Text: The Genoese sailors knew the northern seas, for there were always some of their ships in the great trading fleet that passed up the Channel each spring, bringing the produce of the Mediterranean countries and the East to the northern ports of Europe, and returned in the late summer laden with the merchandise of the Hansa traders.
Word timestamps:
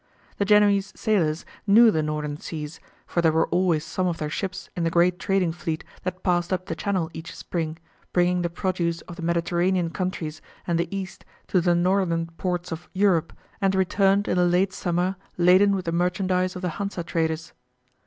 The 0.39 0.45
Genoese 0.45 0.91
sailors 0.95 1.45
knew 1.67 1.91
the 1.91 2.01
northern 2.01 2.35
seas, 2.39 2.79
for 3.05 3.21
there 3.21 3.31
were 3.31 3.45
always 3.49 3.85
some 3.85 4.07
of 4.07 4.17
their 4.17 4.31
ships 4.31 4.67
in 4.75 4.83
the 4.83 4.89
great 4.89 5.19
trading 5.19 5.51
fleet 5.51 5.83
that 6.01 6.23
passed 6.23 6.51
up 6.51 6.65
the 6.65 6.75
Channel 6.75 7.11
each 7.13 7.35
spring, 7.35 7.77
bringing 8.11 8.41
the 8.41 8.49
produce 8.49 9.01
of 9.01 9.15
the 9.15 9.21
Mediterranean 9.21 9.91
countries 9.91 10.41
and 10.65 10.79
the 10.79 10.87
East 10.89 11.23
to 11.49 11.61
the 11.61 11.75
northern 11.75 12.25
ports 12.25 12.71
of 12.71 12.89
Europe, 12.93 13.31
and 13.61 13.75
returned 13.75 14.27
in 14.27 14.37
the 14.37 14.45
late 14.45 14.73
summer 14.73 15.17
laden 15.37 15.75
with 15.75 15.85
the 15.85 15.91
merchandise 15.91 16.55
of 16.55 16.63
the 16.63 16.69
Hansa 16.79 17.03
traders. 17.03 17.53